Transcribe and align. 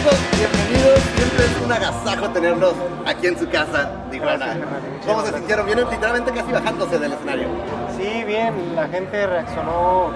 chicos? 0.00 0.18
Bienvenidos. 0.38 1.00
Siempre 1.16 1.44
es 1.44 1.60
un 1.64 1.72
agasajo 1.72 2.30
tenerlos 2.30 2.74
aquí 3.06 3.26
en 3.26 3.38
su 3.38 3.48
casa, 3.48 3.90
Tijuana. 4.10 4.56
¿Cómo 5.06 5.22
se 5.22 5.32
sintieron? 5.32 5.66
Vienen 5.66 5.90
literalmente 5.90 6.32
casi 6.32 6.52
bajándose 6.52 6.98
del 6.98 7.12
escenario. 7.12 7.48
Sí, 7.96 8.24
bien, 8.24 8.74
la 8.74 8.88
gente 8.88 9.26
reaccionó 9.26 10.10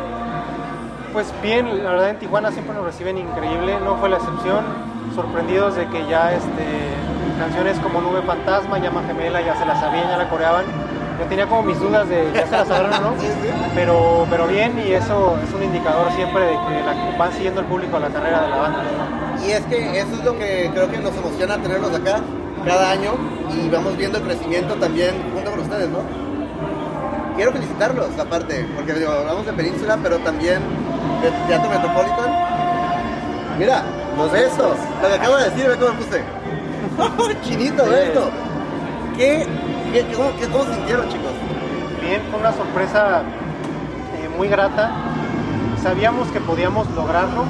pues 1.13 1.33
bien, 1.43 1.85
la 1.85 1.91
verdad 1.91 2.11
en 2.11 2.19
Tijuana 2.19 2.51
siempre 2.51 2.75
nos 2.75 2.85
reciben 2.85 3.17
increíble, 3.17 3.79
no 3.85 3.95
fue 3.99 4.09
la 4.09 4.17
excepción, 4.17 4.65
sorprendidos 5.15 5.77
de 5.77 5.87
que 5.87 6.05
ya 6.09 6.33
este, 6.33 6.67
canciones 7.39 7.79
como 7.79 8.01
Nube 8.01 8.21
Fantasma, 8.23 8.79
Llama 8.79 9.05
Gemela 9.07 9.41
ya 9.41 9.57
se 9.57 9.65
las 9.65 9.79
sabían, 9.79 10.09
ya 10.09 10.17
la 10.17 10.29
coreaban. 10.29 10.65
Yo 11.19 11.27
tenía 11.29 11.47
como 11.47 11.63
mis 11.63 11.79
dudas 11.79 12.09
de 12.09 12.29
ya 12.35 12.45
se 12.47 12.51
las 12.53 12.67
sabrán 12.69 12.95
o 13.05 13.11
no, 13.11 13.15
pero, 13.75 14.27
pero 14.29 14.47
bien 14.49 14.73
y 14.85 14.93
eso 14.93 15.37
es 15.47 15.55
un 15.55 15.63
indicador 15.63 16.11
siempre 16.13 16.43
de 16.45 16.51
que 16.53 16.83
la- 16.85 17.17
van 17.17 17.33
siguiendo 17.33 17.61
el 17.61 17.67
público 17.67 17.99
la 17.99 18.09
carrera 18.09 18.43
de 18.43 18.49
la 18.49 18.57
banda. 18.57 18.79
Y 19.47 19.51
es 19.53 19.61
que 19.67 19.99
eso 20.01 20.13
es 20.15 20.25
lo 20.25 20.37
que 20.37 20.71
creo 20.75 20.91
que 20.91 20.99
nos 20.99 21.15
emociona 21.17 21.57
tenerlos 21.59 21.95
acá 21.95 22.21
cada 22.67 22.91
año 22.91 23.13
y 23.53 23.69
vamos 23.69 23.97
viendo 23.97 24.19
el 24.19 24.25
crecimiento 24.25 24.75
también 24.75 25.15
junto 25.35 25.51
con 25.51 25.61
ustedes, 25.61 25.89
¿no? 25.91 25.99
Quiero 27.37 27.53
felicitarlos 27.53 28.09
aparte, 28.19 28.67
porque 28.75 28.95
digo, 28.95 29.13
hablamos 29.13 29.45
de 29.47 29.53
Península, 29.53 29.99
pero 30.03 30.19
también 30.19 30.61
de 31.23 31.31
Teatro 31.49 31.69
Metropolitan. 31.71 32.31
Mira, 33.59 33.83
los 34.17 34.33
besos, 34.33 34.77
lo 35.03 35.09
que 35.09 35.15
acabo 35.15 35.37
de 35.37 35.51
decir, 35.51 35.69
ve 35.69 35.77
cómo 35.77 35.93
me 35.93 35.99
puse. 35.99 36.23
Chinito, 37.43 37.85
ve 37.87 38.07
esto. 38.09 38.31
¿Qué, 39.17 39.47
qué, 39.95 40.05
qué- 40.07 40.15
cómo, 40.15 40.31
qué- 40.39 40.49
cómo 40.49 40.65
se 40.65 40.75
sintieron, 40.75 41.09
chicos? 41.09 41.33
Bien, 42.03 42.21
fue 42.31 42.41
una 42.41 42.53
sorpresa 42.53 43.23
eh, 43.23 44.29
muy 44.37 44.49
grata. 44.49 44.91
Sabíamos 45.83 46.29
que 46.29 46.41
podíamos 46.41 46.89
lograrlo, 46.91 47.45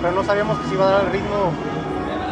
pero 0.00 0.12
no 0.14 0.24
sabíamos 0.24 0.58
que 0.58 0.68
se 0.68 0.74
iba 0.74 0.88
a 0.88 0.90
dar 0.92 1.04
el 1.04 1.12
ritmo 1.12 1.52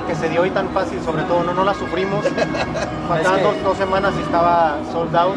que 0.09 0.15
se 0.15 0.29
dio 0.29 0.43
hoy 0.43 0.51
tan 0.51 0.69
fácil, 0.71 1.01
sobre 1.05 1.23
todo, 1.25 1.45
no, 1.45 1.53
no 1.53 1.65
la 1.65 1.75
sufrimos. 1.75 2.25
Faltaban 3.09 3.43
dos, 3.43 3.63
dos 3.63 3.77
semanas 3.77 4.13
y 4.19 4.23
estaba 4.23 4.77
sold 4.93 5.15
out. 5.17 5.37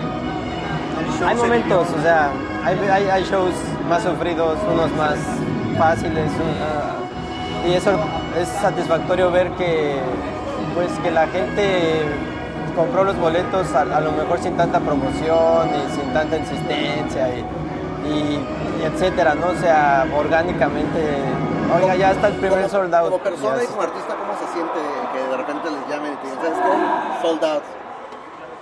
Hay 1.28 1.36
momentos, 1.36 1.88
o 2.00 2.02
sea, 2.02 2.30
hay, 2.64 2.78
hay, 2.90 3.10
hay 3.10 3.24
shows 3.24 3.54
más 3.90 4.02
sufridos, 4.04 4.58
unos 4.72 4.92
más 4.94 5.16
fáciles, 5.78 6.32
ah, 6.64 7.68
y 7.68 7.74
eso 7.74 7.92
es 8.40 8.48
satisfactorio 8.48 9.30
ver 9.30 9.52
que, 9.52 9.98
pues, 10.74 10.90
que 11.04 11.12
la 11.12 11.28
gente 11.28 12.06
compró 12.76 13.04
los 13.04 13.18
boletos 13.20 13.74
a, 13.74 13.82
a 13.82 14.02
lo 14.02 14.12
mejor 14.12 14.40
sin 14.40 14.56
tanta 14.58 14.80
promoción 14.80 15.70
y 15.70 15.92
sin 15.92 16.14
tanta 16.14 16.38
insistencia 16.38 17.30
y, 17.30 17.40
y- 18.08 18.48
y 18.82 18.84
etcétera, 18.84 19.36
¿no? 19.36 19.48
O 19.48 19.56
sea, 19.56 20.06
orgánicamente, 20.18 21.18
oiga, 21.76 21.96
ya 21.96 22.12
está 22.12 22.28
el 22.30 22.36
primer 22.36 22.58
Como- 22.60 22.70
sold 22.70 22.96
out. 22.96 23.10
Como 23.12 23.24
persona 23.24 23.64
y 23.64 23.68
como 23.68 23.82
artista, 23.82 24.16
¿cómo 24.16 24.34
se 24.40 24.54
siente 24.54 24.80
que 25.14 25.20
de 25.30 25.38
repente 25.38 25.70
les 25.70 25.88
llamen 25.90 26.14
y 26.14 26.16
te 26.18 26.28
digan, 26.28 26.44
¿sabes 26.44 26.60
qué? 26.60 27.22
Sold 27.28 27.44
out. 27.46 27.64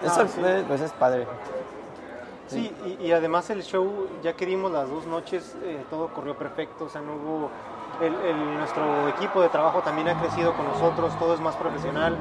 Eso 0.04 0.22
Ah, 0.22 0.28
sí. 0.28 0.42
eh, 0.44 0.64
pues 0.68 0.82
es 0.82 0.92
padre. 0.94 1.28
Sí, 2.48 2.74
y, 3.00 3.06
y 3.06 3.12
además 3.12 3.50
el 3.52 3.62
show, 3.62 4.08
ya 4.24 4.34
que 4.34 4.46
dimos 4.48 4.72
las 4.72 4.90
dos 4.90 5.06
noches, 5.06 5.56
eh, 5.64 5.84
todo 5.90 6.08
corrió 6.08 6.36
perfecto, 6.36 6.86
o 6.86 6.90
sea, 6.90 7.00
no 7.02 7.14
hubo... 7.14 7.50
el- 8.02 8.16
el- 8.26 8.58
nuestro 8.58 9.08
equipo 9.10 9.42
de 9.42 9.50
trabajo 9.50 9.82
también 9.82 10.08
ha 10.08 10.20
crecido 10.20 10.54
con 10.54 10.66
nosotros, 10.66 11.14
todo 11.20 11.34
es 11.36 11.40
más 11.42 11.56
profesional, 11.58 12.16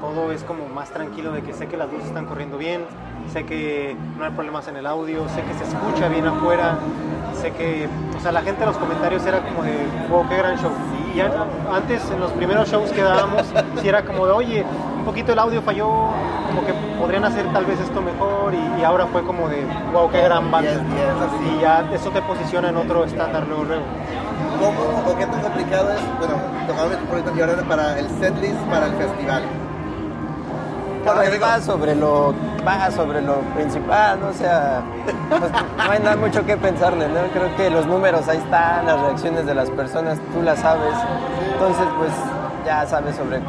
todo 0.00 0.32
es 0.32 0.42
como 0.44 0.68
más 0.68 0.90
tranquilo 0.90 1.32
de 1.32 1.42
que 1.42 1.52
sé 1.52 1.66
que 1.66 1.76
las 1.76 1.90
luces 1.90 2.06
están 2.08 2.26
corriendo 2.26 2.56
bien, 2.58 2.82
sé 3.32 3.44
que 3.44 3.96
no 4.18 4.24
hay 4.24 4.30
problemas 4.30 4.68
en 4.68 4.76
el 4.76 4.86
audio, 4.86 5.28
sé 5.30 5.42
que 5.42 5.54
se 5.54 5.64
escucha 5.64 6.08
bien 6.08 6.26
afuera, 6.26 6.76
sé 7.40 7.50
que, 7.52 7.88
o 8.16 8.20
sea, 8.20 8.32
la 8.32 8.40
gente 8.42 8.62
en 8.62 8.68
los 8.68 8.78
comentarios 8.78 9.24
era 9.26 9.40
como 9.40 9.62
de, 9.62 9.74
wow, 10.10 10.28
qué 10.28 10.36
gran 10.36 10.56
show. 10.58 10.70
Y 11.14 11.20
an- 11.20 11.32
antes, 11.72 12.08
en 12.10 12.20
los 12.20 12.30
primeros 12.32 12.68
shows 12.70 12.90
que 12.92 13.02
dábamos, 13.02 13.42
sí 13.80 13.88
era 13.88 14.04
como 14.04 14.26
de, 14.26 14.32
oye, 14.32 14.64
un 14.98 15.04
poquito 15.04 15.32
el 15.32 15.38
audio 15.38 15.60
falló, 15.62 15.86
como 16.48 16.64
que 16.66 16.72
podrían 16.98 17.24
hacer 17.24 17.44
tal 17.52 17.64
vez 17.64 17.78
esto 17.80 18.00
mejor, 18.00 18.54
y, 18.54 18.80
y 18.80 18.84
ahora 18.84 19.06
fue 19.06 19.22
como 19.22 19.48
de, 19.48 19.64
wow, 19.92 20.10
qué 20.10 20.20
gran 20.22 20.50
banda. 20.50 20.70
Yes, 20.70 20.80
yes, 20.80 21.22
así. 21.26 21.56
Y 21.56 21.60
ya 21.60 21.84
eso 21.92 22.10
te 22.10 22.22
posiciona 22.22 22.68
en 22.68 22.76
otro 22.76 23.04
estándar 23.04 23.46
luego, 23.48 23.64
luego. 23.64 23.82
¿Cómo 24.60 25.12
o 25.12 25.16
qué 25.16 25.26
tan 25.26 25.40
complicado 25.40 25.92
es, 25.92 26.00
bueno, 26.18 26.34
tocar 26.66 26.88
Metropolitan 26.88 27.36
y 27.36 27.40
ahora 27.40 27.62
para 27.62 27.98
el 27.98 28.08
setlist 28.18 28.58
para 28.70 28.86
el 28.86 28.92
festival? 28.94 29.42
Digo, 31.14 31.46
va 31.46 31.60
sobre 31.60 31.94
lo 31.94 32.34
va 32.66 32.90
sobre 32.90 33.22
lo 33.22 33.36
principal, 33.54 34.18
sea, 34.32 34.82
pues, 35.30 35.50
no 35.50 35.90
hay 35.90 36.00
nada 36.00 36.16
mucho 36.16 36.44
que 36.44 36.56
pensarle, 36.56 37.08
¿no? 37.08 37.20
Creo 37.32 37.56
que 37.56 37.70
los 37.70 37.86
números 37.86 38.28
ahí 38.28 38.38
están, 38.38 38.84
las 38.86 39.00
reacciones 39.00 39.46
de 39.46 39.54
las 39.54 39.70
personas, 39.70 40.18
tú 40.34 40.42
las 40.42 40.58
sabes, 40.58 40.94
entonces 41.52 41.86
pues 41.96 42.12
ya 42.66 42.86
sabes 42.86 43.16
sobre, 43.16 43.40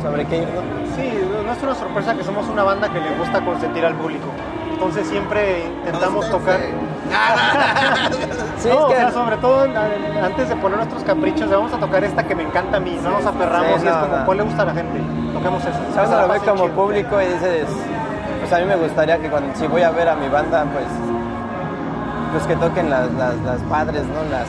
sobre 0.00 0.24
qué 0.26 0.38
ir, 0.38 0.48
¿no? 0.48 0.60
Sí, 0.94 1.12
no 1.44 1.52
es 1.52 1.62
una 1.62 1.74
sorpresa 1.74 2.14
que 2.14 2.22
somos 2.22 2.48
una 2.48 2.62
banda 2.62 2.88
que 2.88 3.00
le 3.00 3.10
gusta 3.16 3.44
consentir 3.44 3.84
al 3.84 3.94
público. 3.94 4.28
Entonces 4.72 5.06
siempre 5.08 5.64
intentamos 5.64 6.30
tocar... 6.30 6.60
Sí, 8.62 8.68
no, 8.68 8.88
es 8.88 8.94
o 8.94 8.96
sea, 8.96 9.10
sobre 9.10 9.36
todo 9.38 9.66
antes 10.22 10.48
de 10.48 10.56
poner 10.56 10.78
nuestros 10.78 11.02
caprichos, 11.02 11.50
de 11.50 11.56
vamos 11.56 11.72
a 11.72 11.78
tocar 11.78 12.04
esta 12.04 12.22
que 12.22 12.34
me 12.34 12.44
encanta 12.44 12.76
a 12.76 12.80
mí, 12.80 12.98
no 13.02 13.10
nos 13.10 13.26
aferramos 13.26 13.80
Sí, 13.80 13.86
y 13.86 13.88
es 13.88 13.94
como, 13.94 14.16
no. 14.16 14.24
¿cuál 14.24 14.38
le 14.38 14.44
gusta 14.44 14.62
a 14.62 14.66
la 14.66 14.74
gente? 14.74 15.00
Toquemos 15.32 15.62
eso. 15.62 15.78
Esa 15.90 16.22
lo 16.22 16.28
ve 16.28 16.38
fase 16.38 16.50
como 16.50 16.64
chido. 16.64 16.76
público 16.76 17.20
y 17.20 17.26
dices, 17.26 17.66
pues 18.40 18.52
a 18.52 18.58
mí 18.58 18.64
me 18.66 18.76
gustaría 18.76 19.18
que 19.18 19.28
cuando 19.28 19.54
si 19.56 19.66
voy 19.66 19.82
a 19.82 19.90
ver 19.90 20.08
a 20.08 20.14
mi 20.14 20.28
banda, 20.28 20.64
pues 20.72 20.86
pues 22.32 22.46
que 22.46 22.56
toquen 22.56 22.88
las, 22.88 23.12
las, 23.12 23.36
las 23.44 23.60
padres, 23.62 24.04
¿no? 24.06 24.22
Las, 24.30 24.46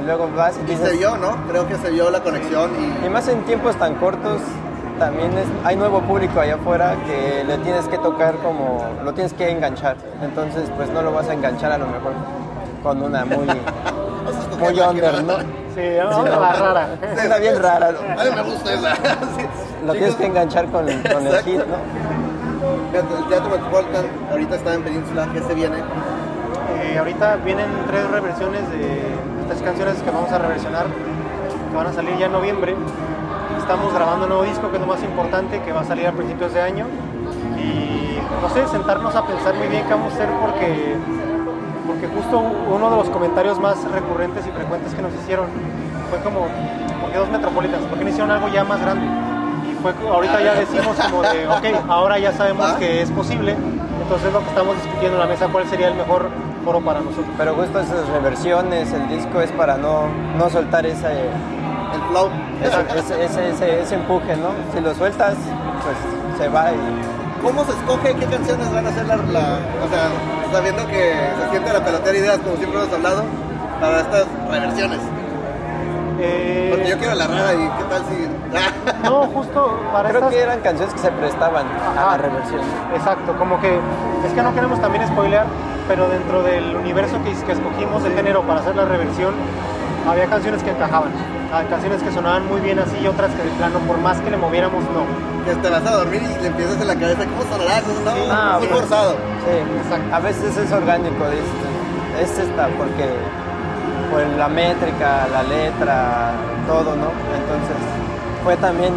y 0.00 0.06
luego 0.06 0.30
vas 0.34 0.56
y 0.56 0.62
Y 0.62 0.74
dices, 0.74 0.90
se 0.90 0.96
vio, 0.96 1.16
¿no? 1.18 1.36
Creo 1.48 1.68
que 1.68 1.76
se 1.76 1.90
vio 1.90 2.10
la 2.10 2.20
conexión 2.20 2.70
y 3.02 3.06
Y 3.06 3.10
más 3.10 3.28
en 3.28 3.42
tiempos 3.42 3.76
tan 3.76 3.96
cortos, 3.96 4.40
también 4.98 5.30
es, 5.36 5.46
hay 5.64 5.76
nuevo 5.76 6.00
público 6.00 6.40
allá 6.40 6.54
afuera 6.54 6.94
que 7.06 7.44
le 7.44 7.58
tienes 7.58 7.86
que 7.88 7.98
tocar 7.98 8.36
como, 8.36 8.84
lo 9.04 9.12
tienes 9.12 9.32
que 9.34 9.50
enganchar. 9.50 9.96
Entonces, 10.22 10.70
pues 10.76 10.90
no 10.90 11.02
lo 11.02 11.12
vas 11.12 11.28
a 11.28 11.34
enganchar 11.34 11.72
a 11.72 11.78
lo 11.78 11.86
mejor 11.86 12.12
con 12.82 13.02
una 13.02 13.24
muy, 13.24 13.46
muy 14.58 14.80
under, 14.80 15.24
¿no? 15.24 15.38
Sí, 15.74 15.96
vamos 15.98 16.26
a 16.26 16.38
la 16.40 16.52
rara. 16.52 16.88
Una 17.26 17.36
bien 17.38 17.62
rara, 17.62 17.92
¿no? 17.92 18.20
A 18.20 18.24
mí 18.24 18.30
me 18.34 18.42
gusta 18.42 18.74
esa. 18.74 18.94
Sí. 19.36 19.46
Lo 19.86 19.92
tienes 19.92 20.14
que 20.14 20.26
enganchar 20.26 20.66
con, 20.66 20.84
con 20.84 20.90
el 20.92 21.26
Exacto. 21.26 21.50
hit, 21.50 21.60
¿no? 21.66 21.76
El 22.92 23.28
Teatro 23.28 23.50
Metropolitan 23.50 24.04
ahorita 24.30 24.54
está 24.56 24.74
en 24.74 24.82
Península, 24.82 25.28
¿qué 25.32 25.40
se 25.40 25.54
viene? 25.54 25.78
Eh, 25.78 26.98
ahorita 26.98 27.36
vienen 27.36 27.66
tres 27.88 28.08
reversiones 28.10 28.68
de 28.70 29.00
estas 29.42 29.62
canciones 29.62 29.96
que 30.02 30.10
vamos 30.10 30.30
a 30.30 30.38
reversionar, 30.38 30.86
que 31.70 31.76
van 31.76 31.86
a 31.86 31.92
salir 31.92 32.16
ya 32.18 32.26
en 32.26 32.32
noviembre. 32.32 32.76
Estamos 33.58 33.92
grabando 33.94 34.24
un 34.24 34.28
nuevo 34.28 34.44
disco, 34.44 34.68
que 34.70 34.76
es 34.76 34.80
lo 34.80 34.86
más 34.86 35.02
importante, 35.02 35.60
que 35.62 35.72
va 35.72 35.80
a 35.80 35.84
salir 35.84 36.06
a 36.06 36.12
principios 36.12 36.52
de 36.52 36.60
año. 36.60 36.86
Y 37.58 38.18
no 38.42 38.48
sé, 38.50 38.66
sentarnos 38.68 39.14
a 39.16 39.26
pensar 39.26 39.54
muy 39.54 39.68
bien 39.68 39.84
qué 39.84 39.94
vamos 39.94 40.12
a 40.12 40.16
hacer 40.16 40.28
porque, 40.40 40.96
porque 41.86 42.06
justo 42.08 42.38
uno 42.38 42.90
de 42.90 42.96
los 42.96 43.08
comentarios 43.10 43.58
más 43.58 43.76
recurrentes 43.90 44.46
y 44.46 44.50
frecuentes 44.50 44.94
que 44.94 45.02
nos 45.02 45.12
hicieron 45.14 45.46
fue 46.10 46.18
como, 46.20 46.40
¿por 47.00 47.10
qué 47.10 47.18
dos 47.18 47.28
Metropolitans? 47.30 47.84
¿Por 47.86 47.98
qué 47.98 48.04
no 48.04 48.10
hicieron 48.10 48.30
algo 48.30 48.48
ya 48.48 48.64
más 48.64 48.80
grande? 48.80 49.06
Y 49.70 49.74
fue, 49.82 49.92
ahorita 50.08 50.40
ya 50.42 50.54
decimos 50.54 50.96
como 51.10 51.22
de, 51.22 51.48
ok, 51.80 51.88
ahora 51.88 52.18
ya 52.18 52.32
sabemos 52.32 52.66
¿Va? 52.66 52.78
que 52.78 53.02
es 53.02 53.10
posible, 53.10 53.56
entonces 54.02 54.32
lo 54.32 54.40
que 54.40 54.48
estamos 54.48 54.76
discutiendo 54.82 55.16
en 55.16 55.20
la 55.20 55.26
mesa, 55.26 55.48
¿cuál 55.48 55.66
sería 55.68 55.88
el 55.88 55.94
mejor 55.94 56.28
foro 56.64 56.80
para 56.80 57.00
nosotros? 57.00 57.26
Pero 57.38 57.54
justo 57.54 57.80
esas 57.80 58.06
reversiones, 58.08 58.92
el 58.92 59.08
disco 59.08 59.40
es 59.40 59.50
para 59.52 59.76
no, 59.76 60.02
no 60.38 60.48
soltar 60.50 60.86
ese, 60.86 61.06
El 61.08 62.00
flow. 62.10 62.28
ese, 62.62 62.98
ese, 62.98 63.24
ese, 63.24 63.48
ese- 63.50 63.80
ese 63.82 63.94
empuje, 63.96 64.36
¿no? 64.36 64.48
Si 64.74 64.80
lo 64.80 64.94
sueltas, 64.94 65.34
pues 65.82 65.96
se 66.38 66.48
va 66.48 66.70
y 66.72 66.76
¿Cómo 67.42 67.64
se 67.64 67.72
escoge 67.72 68.14
qué 68.14 68.26
canciones 68.26 68.72
van 68.72 68.86
a 68.86 68.92
ser 68.92 69.06
la, 69.06 69.16
la- 69.16 69.58
o 69.84 69.88
sea, 69.90 70.08
sabiendo 70.52 70.86
que 70.86 71.12
se 71.42 71.50
siente 71.50 71.72
la 71.72 71.84
pelotera 71.84 72.16
ideas 72.16 72.38
como 72.38 72.56
siempre 72.56 72.80
hemos 72.80 72.92
hablado 72.94 73.24
para 73.80 74.00
estas 74.00 74.26
reversiones? 74.50 74.98
Eh, 76.20 76.68
Porque 76.70 76.88
yo 76.88 76.98
quiero 76.98 77.14
la 77.16 77.26
rara 77.26 77.52
y 77.54 77.58
qué 77.58 77.84
tal 77.90 78.02
si 78.06 79.02
No, 79.02 79.22
justo 79.26 79.80
para 79.92 80.08
creo 80.10 80.20
estas... 80.20 80.34
que 80.34 80.40
eran 80.42 80.60
canciones 80.60 80.94
que 80.94 81.00
se 81.00 81.10
prestaban 81.10 81.66
a 81.66 82.00
Ajá. 82.02 82.10
la 82.12 82.18
reversión. 82.18 82.60
Exacto, 82.94 83.36
como 83.38 83.60
que 83.60 83.74
es 83.74 84.32
que 84.32 84.42
no 84.42 84.54
queremos 84.54 84.80
también 84.80 85.04
spoilear, 85.08 85.46
pero 85.88 86.08
dentro 86.08 86.44
del 86.44 86.76
universo 86.76 87.16
que, 87.24 87.32
que 87.44 87.52
escogimos 87.52 88.04
de 88.04 88.10
género 88.12 88.42
para 88.42 88.60
hacer 88.60 88.76
la 88.76 88.84
reversión, 88.84 89.34
había 90.08 90.26
canciones 90.26 90.62
que 90.62 90.70
encajaban, 90.70 91.10
ah, 91.52 91.62
canciones 91.68 92.02
que 92.02 92.10
sonaban 92.12 92.46
muy 92.46 92.60
bien 92.60 92.78
así 92.78 92.96
y 93.02 93.06
otras 93.06 93.30
que 93.34 93.42
de 93.42 93.50
plano, 93.50 93.78
por 93.80 93.98
más 93.98 94.18
que 94.20 94.30
le 94.30 94.36
moviéramos, 94.36 94.82
no. 94.84 95.04
que 95.44 95.54
te 95.56 95.68
vas 95.70 95.84
a 95.84 95.90
dormir 95.96 96.22
y 96.22 96.40
le 96.42 96.48
empiezas 96.48 96.80
en 96.80 96.86
la 96.88 96.94
cabeza, 96.94 97.24
¿cómo 97.24 97.42
sonará? 97.50 97.78
Eso 97.78 97.90
está 97.90 98.10
muy- 98.14 98.28
Ah, 98.30 98.56
muy 98.58 98.68
pues, 98.68 98.80
forzado. 98.80 99.10
Sí, 99.12 99.78
Exacto. 99.82 100.14
a 100.14 100.20
veces 100.20 100.56
es 100.56 100.72
orgánico, 100.72 101.24
es, 101.26 102.30
es 102.30 102.38
esta, 102.38 102.68
porque 102.78 103.10
por 104.10 104.20
la 104.38 104.48
métrica, 104.48 105.26
la 105.32 105.42
letra, 105.42 106.30
todo, 106.68 106.94
¿no? 106.94 107.10
Entonces 107.34 107.76
fue 108.44 108.56
también 108.58 108.92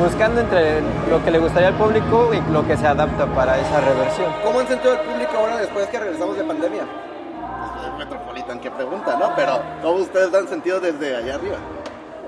buscando 0.00 0.40
entre 0.40 0.80
lo 1.10 1.22
que 1.24 1.30
le 1.30 1.38
gustaría 1.38 1.68
al 1.68 1.74
público 1.74 2.30
y 2.32 2.40
lo 2.52 2.66
que 2.66 2.76
se 2.76 2.86
adapta 2.86 3.26
para 3.26 3.58
esa 3.58 3.80
reversión. 3.80 4.32
¿Cómo 4.42 4.60
han 4.60 4.66
sentido 4.68 4.94
el 4.94 5.00
público 5.00 5.32
ahora 5.36 5.56
después 5.58 5.86
que 5.88 5.98
regresamos 6.00 6.36
de 6.36 6.44
pandemia? 6.44 6.82
Pues, 7.80 7.98
Metropolitan, 7.98 8.58
qué 8.60 8.70
pregunta, 8.70 9.16
¿no? 9.18 9.34
Pero 9.36 9.60
¿cómo 9.82 9.96
ustedes 9.98 10.32
han 10.34 10.48
sentido 10.48 10.80
desde 10.80 11.16
allá 11.16 11.34
arriba? 11.36 11.56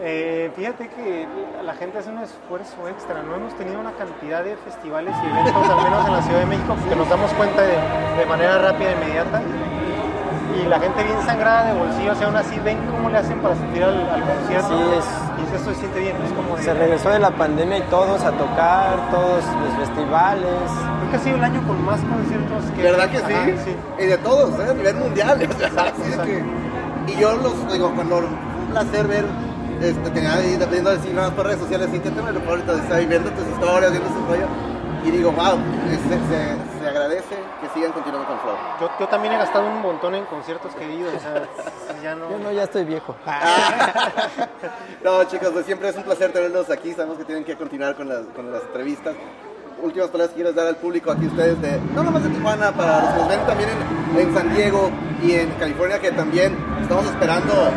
Eh, 0.02 0.50
fíjate 0.54 0.88
que 0.88 1.26
la 1.64 1.74
gente 1.74 1.98
hace 1.98 2.10
un 2.10 2.18
esfuerzo 2.18 2.86
extra, 2.88 3.22
no 3.22 3.34
hemos 3.34 3.54
tenido 3.54 3.80
una 3.80 3.92
cantidad 3.92 4.44
de 4.44 4.54
festivales 4.58 5.14
y 5.24 5.26
eventos, 5.26 5.68
al 5.68 5.82
menos 5.82 6.06
en 6.06 6.12
la 6.12 6.22
Ciudad 6.22 6.40
de 6.40 6.46
México, 6.46 6.76
que 6.88 6.96
nos 6.96 7.08
damos 7.08 7.32
cuenta 7.32 7.62
de, 7.62 7.76
de 8.18 8.26
manera 8.26 8.58
rápida 8.58 8.90
e 8.90 8.92
inmediata. 8.92 9.40
Y 10.62 10.66
la 10.68 10.78
gente 10.80 11.02
bien 11.02 11.20
sangrada 11.26 11.72
de 11.72 11.78
bolsillo, 11.78 12.12
o 12.12 12.14
sea, 12.14 12.26
aún 12.28 12.36
así 12.36 12.58
ven 12.60 12.78
cómo 12.90 13.08
le 13.10 13.18
hacen 13.18 13.38
para 13.40 13.54
sentir 13.56 13.82
al, 13.84 14.08
al 14.08 14.20
concierto. 14.22 14.68
Sí, 14.68 14.84
es- 14.98 15.25
y 15.38 15.54
eso 15.54 15.70
se 15.70 15.74
siente 15.80 16.00
bien, 16.00 16.16
es 16.24 16.32
como 16.32 16.56
de- 16.56 16.62
Se 16.62 16.74
regresó 16.74 17.10
de 17.10 17.18
la 17.18 17.30
pandemia 17.30 17.78
y 17.78 17.82
todos 17.82 18.22
a 18.22 18.30
tocar, 18.32 19.10
todos 19.10 19.44
los 19.44 19.86
festivales. 19.86 20.46
Creo 20.98 21.10
que 21.10 21.16
ha 21.16 21.20
sido 21.20 21.36
el 21.36 21.44
año 21.44 21.62
con 21.66 21.84
más 21.84 22.00
conciertos 22.00 22.64
que... 22.74 22.82
¿Verdad 22.82 23.10
que 23.10 23.18
sí? 23.18 23.32
Ajá, 23.34 23.62
sí. 23.64 23.76
Y 24.02 24.06
de 24.06 24.18
todos, 24.18 24.58
¿eh? 24.60 24.70
a 24.70 24.74
nivel 24.74 24.96
mundial. 24.96 25.42
Exacto, 25.42 26.02
exacto. 26.06 26.24
que- 26.24 27.12
y 27.12 27.16
yo 27.20 27.36
los 27.36 27.72
digo, 27.72 27.92
cuando 27.94 28.18
un 28.18 28.66
placer 28.72 29.06
ver, 29.06 29.24
este, 29.80 30.10
tenía 30.10 30.34
ahí 30.34 30.52
dependiendo 30.56 30.90
de 30.90 30.98
si 31.00 31.10
nada 31.10 31.28
más 31.28 31.36
por 31.36 31.46
redes 31.46 31.60
sociales, 31.60 31.88
y 31.92 31.98
que 32.00 32.10
te 32.10 32.20
lo 32.20 32.50
ahorita 32.50 32.72
de 32.74 32.80
estar 32.80 33.06
viendo 33.06 33.30
tus 33.30 33.46
historias, 33.46 33.90
viendo 33.92 34.08
ese 34.08 34.18
rollo. 34.28 34.46
Y 35.04 35.10
digo, 35.12 35.30
wow, 35.32 35.56
se- 35.88 35.98
se 36.08 36.75
agradece 37.06 37.36
que 37.60 37.68
sigan 37.72 37.92
continuando 37.92 38.26
con 38.26 38.40
Flow. 38.40 38.56
Yo, 38.80 38.90
yo 38.98 39.08
también 39.08 39.34
he 39.34 39.38
gastado 39.38 39.66
un 39.66 39.80
montón 39.80 40.14
en 40.14 40.24
conciertos 40.26 40.74
que 40.74 40.84
he 40.84 40.94
ido, 40.94 41.08
o 41.14 41.20
sea, 41.20 41.48
ya 42.02 42.14
no... 42.14 42.30
Yo 42.30 42.38
no, 42.38 42.52
ya 42.52 42.64
estoy 42.64 42.84
viejo. 42.84 43.14
No, 45.04 45.22
chicos, 45.24 45.50
pues 45.52 45.66
siempre 45.66 45.88
es 45.88 45.96
un 45.96 46.02
placer 46.02 46.32
tenerlos 46.32 46.68
aquí. 46.68 46.92
Sabemos 46.92 47.16
que 47.16 47.24
tienen 47.24 47.44
que 47.44 47.54
continuar 47.54 47.94
con 47.94 48.08
las, 48.08 48.26
con 48.34 48.50
las 48.50 48.62
entrevistas. 48.62 49.14
Últimas 49.80 50.08
palabras 50.08 50.30
que 50.30 50.36
quieres 50.36 50.54
dar 50.54 50.66
al 50.66 50.76
público 50.76 51.12
aquí 51.12 51.26
ustedes 51.26 51.60
de, 51.62 51.78
no 51.94 52.02
nomás 52.02 52.24
de 52.24 52.30
Tijuana, 52.30 52.72
para 52.72 53.02
los 53.02 53.10
que 53.10 53.18
nos 53.20 53.28
ven 53.28 53.46
también 53.46 53.70
en, 53.70 54.20
en 54.20 54.34
San 54.34 54.52
Diego 54.52 54.90
y 55.22 55.32
en 55.34 55.50
California, 55.52 56.00
que 56.00 56.10
también 56.10 56.56
estamos 56.80 57.06
esperando 57.06 57.70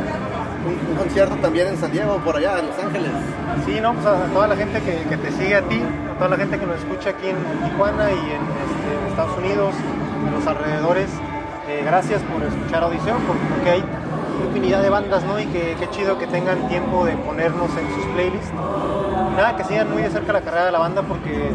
un, 0.66 0.92
un 0.92 0.98
concierto 0.98 1.36
también 1.38 1.68
en 1.68 1.78
San 1.78 1.92
Diego, 1.92 2.18
por 2.18 2.36
allá, 2.38 2.60
en 2.60 2.68
Los 2.68 2.78
Ángeles. 2.80 3.12
Sí, 3.66 3.80
no, 3.82 3.94
pues 3.94 4.06
a, 4.06 4.26
toda 4.34 4.48
la 4.48 4.56
gente 4.56 4.82
que, 4.82 5.04
que 5.10 5.18
te 5.18 5.32
sigue 5.32 5.56
a 5.56 5.62
ti, 5.62 5.82
a 6.12 6.16
toda 6.18 6.30
la 6.30 6.38
gente 6.38 6.58
que 6.60 6.66
nos 6.66 6.78
escucha 6.78 7.12
aquí 7.12 7.28
en, 7.30 7.38
Tijuana 7.70 8.12
y 8.12 8.16
en, 8.16 8.42
este, 8.42 8.88
en 9.02 9.08
Estados 9.10 9.38
Unidos, 9.38 9.74
en 10.28 10.34
los 10.34 10.48
alrededores, 10.48 11.10
eh, 11.68 11.84
gracias 11.86 12.22
por 12.24 12.44
escuchar 12.44 12.84
Audición, 12.84 13.18
por- 13.24 13.38
porque 13.56 13.70
hay 13.70 13.84
infinidad 14.48 14.82
de 14.82 14.90
bandas, 14.90 15.24
¿no? 15.26 15.40
Y 15.40 15.46
que 15.48 15.76
qué 15.80 15.90
chido 15.90 16.18
que 16.18 16.26
tengan 16.28 16.68
tiempo 16.68 17.06
de 17.06 17.14
ponernos 17.18 17.70
en 17.78 17.94
sus 17.96 18.06
playlists. 18.14 18.52
Nada, 19.36 19.56
que 19.56 19.64
sigan 19.66 19.92
muy 19.92 20.02
de 20.02 20.10
cerca 20.10 20.34
la 20.34 20.42
carrera 20.42 20.66
de 20.66 20.72
la 20.72 20.80
banda 20.80 21.02
porque 21.04 21.52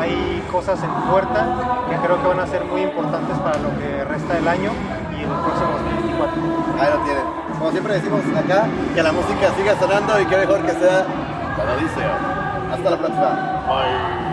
hay 0.00 0.42
cosas 0.50 0.78
en 0.82 0.90
puerta 1.10 1.84
que 1.90 1.96
creo 1.96 2.20
que 2.22 2.28
van 2.28 2.40
a 2.40 2.46
ser 2.46 2.64
muy 2.64 2.82
importantes 2.82 3.36
para 3.38 3.58
lo 3.58 3.70
que 3.78 4.04
resta 4.04 4.34
del 4.34 4.48
año 4.48 4.70
y 5.16 5.22
el 5.22 5.28
próximo 5.28 5.70
2024. 5.72 6.42
Ahí 6.80 6.90
lo 6.92 7.04
tienen. 7.04 7.41
Como 7.62 7.70
siempre 7.70 7.94
decimos 7.94 8.22
acá, 8.36 8.66
que 8.92 9.02
la 9.04 9.12
música 9.12 9.54
siga 9.56 9.78
sonando 9.78 10.20
y 10.20 10.26
que 10.26 10.36
mejor 10.36 10.66
que 10.66 10.72
sea 10.72 11.06
la. 11.56 12.72
Hasta 12.72 12.90
la 12.90 12.98
próxima. 12.98 14.31